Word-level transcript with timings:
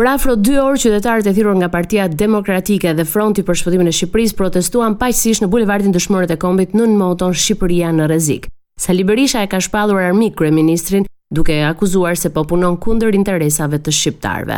Për 0.00 0.08
afro 0.08 0.32
2 0.40 0.54
orë, 0.64 0.78
qytetarët 0.80 1.26
e 1.28 1.32
thirrur 1.36 1.58
nga 1.60 1.66
Partia 1.68 2.06
Demokratike 2.08 2.94
dhe 2.96 3.04
Fronti 3.04 3.42
për 3.44 3.58
Shpëtimin 3.60 3.90
e 3.90 3.92
Shqipërisë 3.92 4.36
protestuan 4.38 4.94
paqësisht 4.96 5.42
në 5.44 5.48
bulevardin 5.52 5.92
Dëshmorët 5.92 6.30
e 6.32 6.38
Kombit 6.40 6.72
nën 6.72 6.94
moton 6.96 7.34
Shqipëria 7.36 7.90
në 7.92 8.06
rrezik. 8.08 8.46
Sali 8.80 9.04
Berisha 9.04 9.42
e 9.44 9.50
ka 9.52 9.58
shpallur 9.60 10.00
armik 10.00 10.38
kryeministrin 10.40 11.04
duke 11.36 11.52
e 11.58 11.66
akuzuar 11.68 12.16
se 12.16 12.30
po 12.32 12.46
punon 12.48 12.78
kundër 12.80 13.12
interesave 13.18 13.76
të 13.84 13.92
shqiptarëve. 13.92 14.56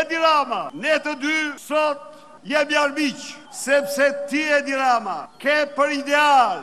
Edi 0.00 0.18
Rama, 0.24 0.58
ne 0.74 0.96
të 1.06 1.14
dy 1.22 1.36
sot 1.62 2.48
jemi 2.50 2.78
armiq, 2.82 3.20
sepse 3.62 4.08
ti 4.32 4.42
Edi 4.58 4.74
Rama 4.74 5.16
ke 5.38 5.60
për 5.78 5.92
ideal 6.00 6.56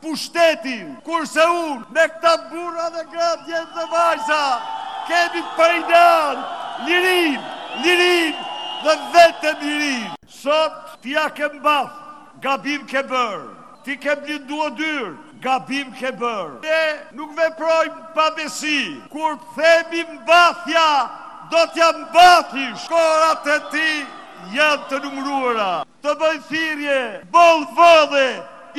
pushtetin, 0.00 0.94
kurse 1.04 1.44
unë 1.60 1.82
me 1.92 2.08
këta 2.14 2.32
burra 2.48 2.88
dhe 2.96 3.04
gratë 3.12 3.52
jetë 3.52 3.76
dhe 3.76 3.84
vajza, 3.92 4.40
kemi 5.12 5.44
për 5.58 5.76
ideal 5.82 6.42
lirinë 6.88 7.53
lirin 7.82 8.34
dhe 8.84 8.94
vetëm 9.12 9.58
lirin. 9.66 10.10
Sot 10.28 10.98
t'ja 11.02 11.28
ke 11.34 11.48
bath, 11.62 11.92
gabim 12.42 12.86
ke 12.86 13.02
bërë. 13.02 13.50
Ti 13.84 13.96
kem 14.00 14.18
një 14.26 14.38
duo 14.48 14.70
dyrë, 14.78 15.14
gabim 15.42 15.90
ke 16.00 16.12
bërë. 16.20 16.60
Ne 16.64 16.82
nuk 17.16 17.34
veprojmë 17.38 18.10
pa 18.16 18.30
besi. 18.36 18.94
Kur 19.12 19.36
themi 19.56 20.04
mbathja, 20.12 20.88
do 21.50 21.66
t'ja 21.74 21.90
mbathi. 21.98 22.70
Shkorat 22.84 23.44
e 23.56 23.58
ti 23.72 23.88
janë 24.56 24.88
të 24.92 25.02
numruara. 25.04 25.84
Të 26.04 26.16
bëjë 26.20 26.42
thirje, 26.50 27.00
bolë 27.32 27.76
vëdhe, 27.78 28.26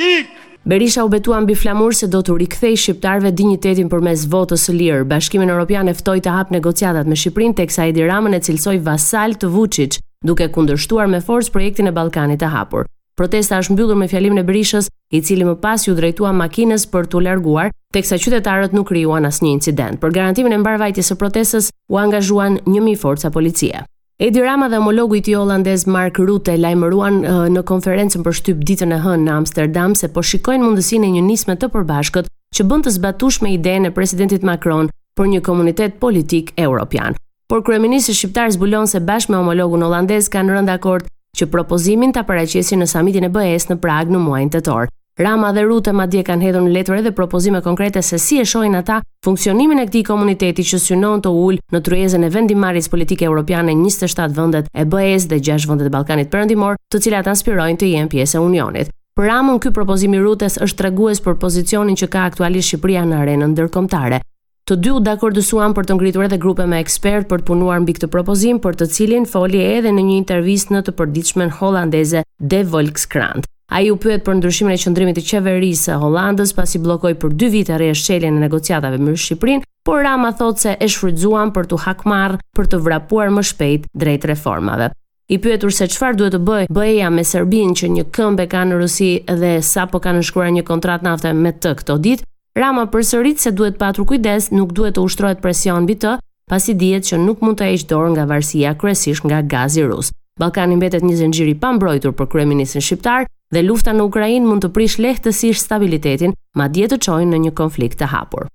ikë. 0.10 0.45
Berisha 0.68 1.04
u 1.04 1.08
betua 1.10 1.40
mbi 1.42 1.56
flamur 1.56 1.94
se 2.00 2.08
do 2.10 2.20
të 2.26 2.38
rikthej 2.42 2.74
shqiptarve 2.84 3.30
dinjitetin 3.38 3.86
për 3.90 4.02
mes 4.02 4.24
votës 4.34 4.64
së 4.66 4.74
lirë. 4.78 5.04
Bashkimin 5.12 5.52
Europian 5.54 5.92
eftoj 5.94 6.16
të 6.26 6.32
hap 6.34 6.50
negociatat 6.56 7.06
me 7.06 7.14
Shqiprin 7.16 7.54
të 7.54 7.68
eksa 7.68 7.86
Edi 7.92 8.02
Ramën 8.10 8.34
e 8.34 8.40
cilsoj 8.48 8.74
vasal 8.88 9.38
të 9.38 9.52
vucic, 9.54 10.00
duke 10.26 10.48
kundërshtuar 10.58 11.06
me 11.08 11.22
forës 11.22 11.52
projektin 11.54 11.86
e 11.86 11.94
Balkanit 11.94 12.42
të 12.42 12.50
hapur. 12.56 12.90
Protesta 13.16 13.62
është 13.62 13.78
mbyllur 13.78 14.02
me 14.02 14.10
fjalim 14.10 14.34
në 14.40 14.48
Berishës, 14.50 14.90
i 15.14 15.22
cili 15.22 15.46
më 15.46 15.54
pas 15.62 15.86
ju 15.88 15.94
drejtua 16.02 16.34
makines 16.34 16.90
për 16.90 17.12
të 17.14 17.24
larguar, 17.30 17.70
teksa 17.94 18.18
qytetarët 18.18 18.74
nuk 18.74 18.90
krijuan 18.90 19.30
as 19.30 19.44
një 19.46 19.52
incident. 19.60 20.02
Për 20.02 20.18
garantimin 20.18 20.58
e 20.58 20.64
mbarvajtjes 20.66 21.12
së 21.14 21.22
protestës, 21.22 21.70
u 21.94 22.02
angazhuan 22.08 22.58
1.000 22.66 22.98
forca 22.98 23.30
policie. 23.30 23.86
Edi 24.18 24.40
Rama 24.42 24.70
dhe 24.72 24.78
homologu 24.80 25.16
i 25.16 25.20
tij 25.22 25.36
holandez 25.36 25.82
Mark 25.92 26.18
Rutte 26.24 26.54
lajmëruan 26.56 27.18
uh, 27.28 27.42
në 27.52 27.64
konferencën 27.68 28.22
për 28.24 28.36
shtyp 28.38 28.62
ditën 28.70 28.94
e 28.96 29.00
hënë 29.04 29.26
në 29.28 29.34
Amsterdam 29.42 29.92
se 30.00 30.08
po 30.08 30.22
shikojnë 30.24 30.64
mundësinë 30.64 31.04
e 31.04 31.10
një 31.18 31.24
nisme 31.26 31.56
të 31.60 31.68
përbashkët 31.74 32.30
që 32.56 32.68
bën 32.70 32.86
të 32.86 32.94
zbatueshme 32.96 33.52
idenë 33.58 33.92
e 33.92 33.96
presidentit 33.98 34.48
Macron 34.48 34.88
për 35.20 35.28
një 35.34 35.42
komunitet 35.50 36.00
politik 36.00 36.54
europian. 36.56 37.20
Por 37.52 37.60
kryeministri 37.68 38.16
shqiptar 38.16 38.56
zbulon 38.56 38.88
se 38.88 39.04
bashkë 39.04 39.36
me 39.36 39.42
homologun 39.44 39.84
holandez 39.90 40.32
kanë 40.32 40.56
rënë 40.56 40.70
dakord 40.78 41.12
që 41.36 41.52
propozimin 41.52 42.16
ta 42.16 42.24
paraqesin 42.24 42.80
në 42.80 42.88
samitin 42.96 43.28
e 43.28 43.34
BE-s 43.36 43.68
në 43.68 43.82
Prag 43.84 44.16
në 44.16 44.24
muajin 44.30 44.54
tetor. 44.56 44.88
Rama 45.18 45.52
dhe 45.56 45.62
Rute 45.64 45.94
madje 45.96 46.20
kanë 46.28 46.44
hedhur 46.44 46.64
në 46.66 46.72
letër 46.76 46.98
edhe 47.00 47.12
propozime 47.16 47.62
konkrete 47.64 48.02
se 48.04 48.18
si 48.20 48.36
e 48.42 48.44
shohin 48.44 48.74
ata 48.76 48.98
funksionimin 49.24 49.80
e 49.80 49.86
këtij 49.88 50.04
komuniteti 50.10 50.66
që 50.72 50.80
synon 50.84 51.22
të 51.24 51.32
ulë 51.32 51.62
në 51.72 51.80
tryezën 51.88 52.26
e 52.28 52.30
vendimaris 52.34 52.90
politike 52.92 53.24
europiane 53.30 53.72
27 53.84 54.36
vendet 54.36 54.68
e 54.76 54.84
be 54.92 55.06
dhe 55.30 55.40
6 55.50 55.70
vendet 55.72 55.88
e 55.88 55.94
Ballkanit 55.96 56.32
Perëndimor, 56.34 56.76
të 56.92 57.00
cilat 57.08 57.30
aspirojnë 57.32 57.80
të 57.80 57.94
jenë 57.94 58.12
pjesë 58.12 58.38
e 58.38 58.44
Unionit. 58.44 58.92
Për 59.16 59.30
Ramën 59.30 59.62
ky 59.64 59.72
propozim 59.72 60.14
i 60.14 60.20
Rutes 60.26 60.60
është 60.60 60.82
tregues 60.84 61.22
për 61.24 61.40
pozicionin 61.46 61.96
që 61.96 62.12
ka 62.12 62.26
aktualisht 62.28 62.74
Shqipëria 62.74 63.06
në 63.08 63.22
arenën 63.24 63.56
ndërkombëtare. 63.56 64.20
Të 64.68 64.80
dy 64.84 64.96
u 64.98 65.00
dakordësuan 65.00 65.72
për 65.78 65.84
të 65.86 65.96
ngritur 65.96 66.28
edhe 66.28 66.42
grupe 66.44 66.68
me 66.68 66.84
ekspert 66.84 67.32
për 67.32 67.40
të 67.46 67.54
punuar 67.54 67.80
mbi 67.86 67.96
këtë 68.02 68.12
propozim, 68.12 68.60
për 68.60 68.82
të 68.84 68.92
cilin 68.92 69.26
foli 69.26 69.64
edhe 69.64 69.96
në 69.96 70.08
një 70.12 70.16
intervistë 70.26 70.76
në 70.76 70.84
të 70.90 71.00
përditshmen 71.00 71.56
holandeze 71.64 72.28
De 72.44 72.66
Volkskrant. 72.68 73.48
A 73.72 73.82
ju 73.82 73.98
pyet 73.98 74.22
për 74.26 74.36
ndryshimin 74.38 74.76
e 74.76 74.80
qëndrimit 74.80 75.16
të 75.18 75.24
qeverisë 75.26 75.86
së 75.88 75.96
Hollandës 76.02 76.52
pasi 76.54 76.80
blokoj 76.80 77.16
për 77.18 77.32
2 77.34 77.48
vite 77.50 77.80
e 77.82 77.94
shëlljen 77.98 78.38
e 78.38 78.44
negociatave 78.44 79.00
me 79.02 79.16
Shqipërinë, 79.18 79.66
por 79.86 80.04
Rama 80.06 80.32
thotë 80.38 80.62
se 80.62 80.76
e 80.80 80.90
shfrytzuan 80.90 81.50
për 81.56 81.70
të 81.72 81.80
hakmarr, 81.88 82.38
për 82.58 82.68
të 82.72 82.80
vrapuar 82.86 83.32
më 83.34 83.44
shpejt 83.50 83.88
drejt 83.94 84.26
reformave. 84.30 84.92
I 85.34 85.40
pyetur 85.42 85.74
se 85.74 85.88
çfarë 85.90 86.18
duhet 86.20 86.36
të 86.36 86.42
bëj, 86.46 86.68
BE-ja 86.70 87.10
me 87.10 87.24
Serbinë 87.26 87.74
që 87.80 87.90
një 87.96 88.04
këmbë 88.14 88.46
ka 88.52 88.62
në 88.70 88.78
Rusi 88.84 89.10
dhe 89.26 89.56
sapo 89.66 89.98
kanë 90.06 90.22
shkruar 90.28 90.52
një 90.54 90.64
kontratë 90.68 91.08
nafte 91.08 91.34
me 91.34 91.50
të 91.58 91.72
këto 91.82 91.98
ditë, 92.06 92.26
Rama 92.56 92.86
përsërit 92.94 93.42
se 93.44 93.52
duhet 93.52 93.76
patur 93.82 94.06
kujdes, 94.08 94.52
nuk 94.56 94.70
duhet 94.78 94.96
të 94.96 95.04
ushtrohet 95.10 95.42
presion 95.44 95.84
mbi 95.88 95.98
të, 96.00 96.14
pasi 96.50 96.78
dihet 96.80 97.10
që 97.10 97.18
nuk 97.20 97.42
mund 97.44 97.58
të 97.60 97.68
heqë 97.74 97.90
dorë 97.90 98.14
nga 98.14 98.28
varësia 98.30 98.76
kryesisht 98.80 99.26
nga 99.28 99.42
gazi 99.44 99.84
rus. 99.84 100.14
Ballkani 100.40 100.78
mbetet 100.80 101.04
një 101.04 101.16
zinxhir 101.20 101.50
i 101.52 101.58
pambrojtur 101.60 102.14
për 102.16 102.30
kryeministin 102.32 102.82
shqiptar, 102.86 103.26
dhe 103.54 103.62
lufta 103.66 103.94
në 103.94 104.06
Ukrainë 104.10 104.46
mund 104.48 104.64
të 104.66 104.72
prish 104.74 104.98
lehtësisht 105.02 105.64
stabilitetin, 105.66 106.34
ma 106.58 106.70
të 106.70 106.88
qojnë 106.98 107.32
në 107.36 107.44
një 107.46 107.52
konflikt 107.54 108.00
të 108.00 108.10
hapur. 108.14 108.48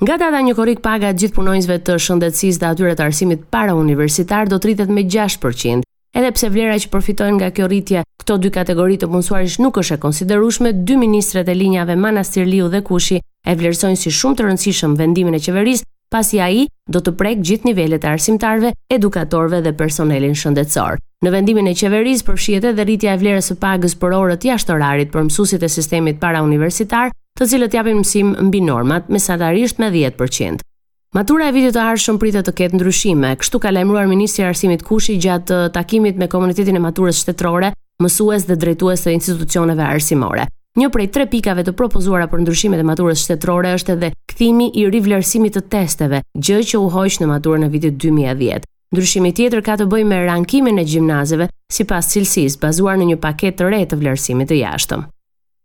Nga 0.00 0.16
data 0.22 0.40
një 0.46 0.54
korik 0.54 0.80
paga 0.80 1.10
gjithë 1.12 1.34
punojnësve 1.34 1.76
të 1.86 1.96
shëndetsis 1.98 2.60
dhe 2.62 2.66
atyre 2.68 2.92
të 2.94 3.02
arsimit 3.08 3.42
para 3.50 3.74
universitar 3.74 4.48
do 4.48 4.58
të 4.58 4.68
rritet 4.68 4.90
me 4.94 5.02
6%, 5.04 5.82
edhe 6.18 6.30
pse 6.32 6.50
vlera 6.54 6.76
që 6.78 6.92
përfitojnë 6.92 7.36
nga 7.40 7.48
kjo 7.50 7.66
rritje, 7.68 8.04
këto 8.22 8.36
dy 8.38 8.50
kategori 8.54 8.96
të 9.00 9.08
punësuarish 9.10 9.58
nuk 9.60 9.80
është 9.82 9.96
e 9.96 10.02
konsiderushme, 10.04 10.72
dy 10.84 10.96
ministret 11.02 11.48
e 11.50 11.54
linjave 11.58 11.96
Manastirliu 11.98 12.70
dhe 12.70 12.82
Kushi 12.86 13.18
e 13.42 13.56
vlerësojnë 13.58 13.98
si 13.98 14.14
shumë 14.14 14.38
të 14.38 14.46
rëndësishëm 14.46 14.94
vendimin 14.98 15.34
e 15.34 15.42
qeverisë 15.42 15.84
pasi 16.10 16.40
a 16.42 16.48
i 16.48 16.66
do 16.88 17.00
të 17.04 17.12
prek 17.20 17.42
gjithë 17.44 17.68
nivellet 17.68 18.04
arsimtarve, 18.08 18.72
edukatorve 18.90 19.60
dhe 19.64 19.74
personelin 19.76 20.34
shëndetësor. 20.36 20.98
Në 21.24 21.32
vendimin 21.34 21.66
e 21.68 21.74
qeverisë 21.76 22.24
përfshihet 22.28 22.68
edhe 22.72 22.84
rritja 22.86 23.14
e 23.16 23.20
vlerës 23.20 23.50
së 23.50 23.56
pagës 23.62 23.96
për 24.00 24.14
orët 24.16 24.46
jashtë 24.48 24.74
orarit 24.76 25.10
për 25.12 25.26
mësuesit 25.28 25.62
e 25.62 25.68
sistemit 25.76 26.20
parauniversitar, 26.22 27.12
të 27.38 27.48
cilët 27.52 27.74
japin 27.76 28.00
mësim 28.00 28.32
mbi 28.48 28.60
normat 28.64 29.08
me 29.10 29.20
sadarisht 29.22 29.78
me 29.82 29.90
10%. 29.92 30.62
Matura 31.16 31.48
e 31.48 31.54
vitit 31.56 31.72
të 31.74 31.84
ardhshëm 31.88 32.18
pritet 32.20 32.44
të 32.46 32.52
ketë 32.58 32.78
ndryshime, 32.78 33.34
kështu 33.40 33.60
ka 33.62 33.70
lajmëruar 33.72 34.08
ministri 34.10 34.44
i 34.44 34.48
Arsimit 34.50 34.84
Kushi 34.84 35.16
gjatë 35.24 35.62
takimit 35.72 36.20
me 36.20 36.28
komunitetin 36.28 36.76
e 36.76 36.84
maturës 36.84 37.22
shtetërore, 37.24 37.72
mësues 38.04 38.46
dhe 38.48 38.56
drejtues 38.60 39.04
të 39.06 39.16
institucioneve 39.16 39.84
arsimore. 39.88 40.44
Një 40.78 40.88
prej 40.94 41.08
tre 41.10 41.24
pikave 41.26 41.64
të 41.66 41.72
propozuara 41.74 42.28
për 42.30 42.44
ndryshimet 42.44 42.78
e 42.78 42.86
maturës 42.86 43.24
shtetërore 43.26 43.72
është 43.80 43.94
edhe 43.96 44.10
kthimi 44.30 44.68
i 44.78 44.84
rivlerësimit 44.94 45.56
të 45.56 45.62
testeve, 45.74 46.20
gjë 46.38 46.60
që 46.70 46.82
u 46.84 46.86
hoq 46.94 47.18
në 47.24 47.30
maturën 47.32 47.66
e 47.66 47.70
vitit 47.72 47.98
2010. 48.04 48.68
Ndryshimi 48.94 49.34
tjetër 49.40 49.64
ka 49.70 49.74
të 49.80 49.88
bëjë 49.90 50.08
me 50.12 50.22
rankimin 50.28 50.78
e 50.78 50.86
gjimnazeve 50.92 51.50
si 51.74 51.82
pas 51.90 52.14
cilsis 52.14 52.60
bazuar 52.62 53.00
në 53.02 53.10
një 53.12 53.18
paket 53.26 53.58
të 53.58 53.72
re 53.74 53.82
të 53.90 53.98
vlerësimit 54.04 54.52
të 54.54 54.62
jashtëm. 54.62 55.08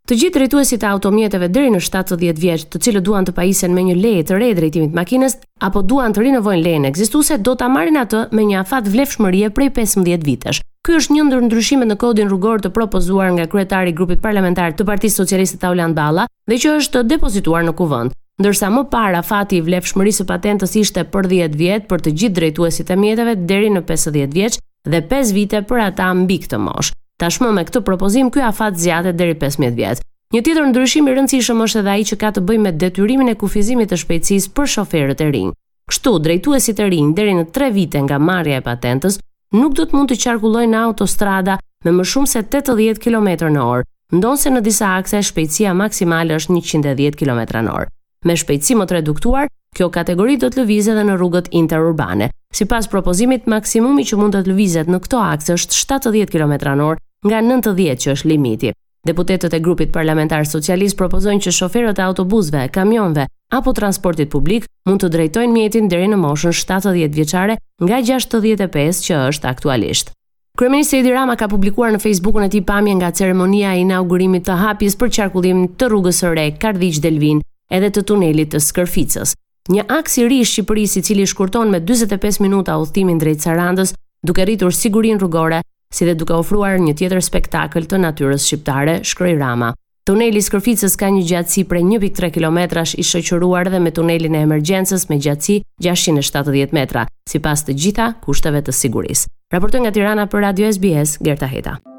Të 0.04 0.16
gjithë 0.20 0.34
drejtuesit 0.36 0.82
e 0.84 0.88
automjeteve 0.92 1.46
deri 1.48 1.70
në 1.72 1.78
70 1.80 2.34
vjeç, 2.36 2.64
të 2.68 2.78
cilët 2.86 3.04
duan 3.06 3.24
të 3.24 3.32
pajisen 3.38 3.72
me 3.72 3.80
një 3.86 3.94
leje 3.96 4.24
të 4.28 4.36
re 4.36 4.50
drejtimit 4.58 4.90
të 4.92 4.98
makinës 4.98 5.38
apo 5.64 5.80
duan 5.88 6.12
të 6.12 6.26
rinovojnë 6.26 6.60
lejen 6.66 6.84
ekzistuese, 6.90 7.38
do 7.40 7.54
ta 7.56 7.70
marrin 7.72 7.96
atë 7.96 8.20
me 8.36 8.42
një 8.44 8.58
afat 8.66 8.90
vlefshmërie 8.92 9.48
prej 9.56 9.70
15 9.78 10.20
vitesh. 10.26 10.60
Ky 10.84 10.98
është 10.98 11.16
një 11.16 11.24
ndër 11.30 11.46
ndryshimet 11.46 11.88
në 11.88 11.96
kodin 12.04 12.28
rrugor 12.28 12.60
të 12.60 12.70
propozuar 12.76 13.30
nga 13.32 13.46
kryetari 13.48 13.94
i 13.94 13.96
grupit 13.96 14.20
parlamentar 14.26 14.76
të 14.76 14.84
Partisë 14.92 15.22
Socialiste 15.22 15.58
Taulan 15.64 15.94
Balla 15.96 16.26
dhe 16.52 16.58
që 16.60 16.74
është 16.82 17.06
depozituar 17.08 17.64
në 17.64 17.72
kuvend. 17.80 18.12
Ndërsa 18.44 18.68
më 18.76 18.82
parë 18.92 19.22
afati 19.22 19.56
i 19.56 19.64
vlefshmërisë 19.70 20.20
së 20.20 20.26
patentës 20.34 20.76
ishte 20.84 21.06
për 21.14 21.30
10 21.32 21.56
vjet 21.56 21.88
për 21.88 22.04
të 22.04 22.12
gjithë 22.12 22.36
drejtuesit 22.42 22.92
e 22.92 22.98
mjeteve 23.00 23.38
deri 23.48 23.72
në 23.72 23.86
50 23.88 24.28
vjeç 24.36 24.60
dhe 24.84 25.00
5 25.16 25.32
vite 25.40 25.64
për 25.72 25.82
ata 25.86 26.10
mbi 26.20 26.42
këtë 26.44 26.60
moshë. 26.68 26.92
Tashmë 27.22 27.52
me 27.54 27.62
këtë 27.68 27.82
propozim 27.86 28.30
ky 28.34 28.40
afat 28.42 28.74
zgjatet 28.80 29.16
deri 29.18 29.36
15 29.38 29.76
vjet. 29.78 30.00
Një 30.34 30.40
tjetër 30.42 30.64
ndryshim 30.72 31.06
i 31.08 31.12
rëndësishëm 31.14 31.60
është 31.62 31.82
edhe 31.84 31.92
ai 31.94 32.06
që 32.08 32.16
ka 32.18 32.30
të 32.34 32.42
bëjë 32.48 32.62
me 32.64 32.72
detyrimin 32.82 33.30
e 33.30 33.36
kufizimit 33.38 33.92
të 33.92 33.98
shpejtësisë 34.02 34.50
për 34.56 34.70
shoferët 34.74 35.22
e 35.22 35.28
rinj. 35.36 35.52
Kështu, 35.92 36.14
drejtuesit 36.24 36.80
e 36.82 36.88
rinj 36.90 37.12
deri 37.18 37.36
në 37.38 37.44
3 37.54 37.68
vite 37.76 38.00
nga 38.06 38.18
marrja 38.18 38.58
e 38.58 38.64
patentës 38.66 39.20
nuk 39.54 39.76
do 39.78 39.84
të 39.86 39.94
mund 39.94 40.10
të 40.10 40.18
qarkullojnë 40.24 40.72
në 40.74 40.80
autostrada 40.88 41.58
me 41.84 41.92
më 41.94 42.08
shumë 42.14 42.30
se 42.32 42.42
80 42.48 42.98
km/h, 43.04 43.84
ndonse 44.18 44.50
në 44.50 44.64
disa 44.66 44.90
akse 44.98 45.22
shpejtësia 45.28 45.74
maksimale 45.78 46.34
është 46.40 46.58
110 46.82 47.20
km/h. 47.22 47.84
Me 48.24 48.36
shpejtësi 48.42 48.74
më 48.80 48.88
të 48.90 48.98
reduktuar, 48.98 49.46
Kjo 49.74 49.88
kategori 49.90 50.36
do 50.38 50.48
të 50.54 50.60
lëvizë 50.62 50.92
edhe 50.94 51.02
në 51.08 51.14
rrugët 51.18 51.48
interurbane. 51.50 52.28
Si 52.54 52.64
pas 52.70 52.86
propozimit, 52.86 53.48
maksimumi 53.50 54.04
që 54.06 54.18
mund 54.20 54.36
të 54.36 54.44
të 54.46 54.52
lëvizet 54.52 54.90
në 54.92 55.00
këto 55.02 55.18
aks 55.32 55.50
është 55.56 55.80
70 55.80 56.28
km 56.30 56.54
në 56.78 56.84
orë 56.92 57.02
nga 57.26 57.40
90 57.42 57.96
që 58.04 58.12
është 58.14 58.30
limiti. 58.30 58.70
Deputetët 59.04 59.52
e 59.52 59.60
grupit 59.60 59.90
parlamentar 59.92 60.46
socialist 60.48 60.96
propozojnë 60.96 61.42
që 61.46 61.52
shoferët 61.58 61.98
e 62.00 62.06
autobusëve, 62.06 62.68
kamionve 62.76 63.26
apo 63.58 63.74
transportit 63.76 64.30
publik 64.32 64.68
mund 64.86 65.02
të 65.02 65.10
drejtojnë 65.16 65.52
mjetin 65.56 65.90
deri 65.92 66.06
në 66.08 66.20
moshën 66.22 66.54
70 66.56 67.10
vjeçare 67.18 67.58
nga 67.82 67.98
65 68.14 69.02
që 69.10 69.20
është 69.32 69.50
aktualisht. 69.50 70.12
Kryeministri 70.56 71.00
Edi 71.02 71.10
Rama 71.10 71.34
ka 71.36 71.48
publikuar 71.50 71.90
në 71.92 71.98
Facebookun 72.04 72.44
e 72.44 72.48
tij 72.54 72.62
pamje 72.70 72.94
nga 73.00 73.10
ceremonia 73.10 73.74
e 73.74 73.82
inaugurimit 73.82 74.46
të 74.46 74.56
hapjes 74.62 74.94
për 75.00 75.10
qarkullim 75.18 75.66
të 75.78 75.90
rrugës 75.90 76.22
së 76.22 76.30
re 76.38 76.48
Kardhiq-Delvin 76.62 77.40
edhe 77.74 77.90
të 77.90 78.04
tunelit 78.12 78.54
të 78.54 78.62
Skërficës. 78.62 79.34
Një 79.72 79.84
aks 79.88 80.18
i 80.20 80.24
ri 80.28 80.42
i 80.42 80.48
Shqipërisë 80.48 81.00
i 81.00 81.04
cili 81.06 81.22
shkurton 81.30 81.70
me 81.72 81.78
45 81.80 82.42
minuta 82.44 82.74
udhëtimin 82.82 83.16
drejt 83.20 83.46
Sarandës, 83.46 83.94
duke 84.20 84.44
rritur 84.44 84.74
sigurinë 84.76 85.22
rrugore, 85.22 85.62
si 85.94 86.04
dhe 86.04 86.12
duke 86.20 86.36
ofruar 86.36 86.76
një 86.82 86.92
tjetër 86.98 87.22
spektakël 87.24 87.86
të 87.88 88.00
natyrës 88.02 88.44
shqiptare, 88.44 88.98
shkroi 89.08 89.38
Rama. 89.40 89.70
Tuneli 90.04 90.36
i 90.36 90.44
Skërficës 90.44 90.98
ka 91.00 91.08
një 91.08 91.22
gjatësi 91.30 91.64
prej 91.70 91.80
1.3 91.96 92.28
kilometrash 92.34 92.92
i 93.00 93.06
shoqëruar 93.08 93.72
dhe 93.72 93.80
me 93.80 93.94
tunelin 93.96 94.36
e 94.36 94.44
emergjencës 94.44 95.08
me 95.08 95.16
gjatësi 95.16 95.62
670 95.88 96.76
metra, 96.76 97.06
sipas 97.24 97.64
të 97.64 97.78
gjitha 97.80 98.10
kushteve 98.26 98.60
të 98.68 98.76
sigurisë. 98.82 99.32
Raportoi 99.56 99.86
nga 99.86 99.94
Tirana 99.96 100.28
për 100.28 100.44
Radio 100.50 100.68
SBS, 100.76 101.16
Gerta 101.24 101.48
Heta. 101.48 101.93